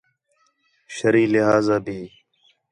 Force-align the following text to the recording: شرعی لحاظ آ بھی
شرعی 0.95 1.25
لحاظ 1.33 1.67
آ 1.75 1.77
بھی 1.85 1.99